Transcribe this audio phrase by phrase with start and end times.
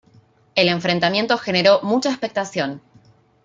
[0.55, 2.81] El enfrentamiento generó mucha expectación.